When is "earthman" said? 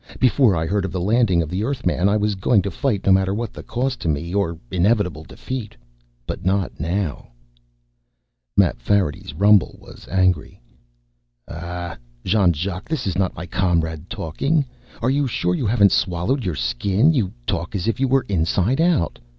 1.63-2.09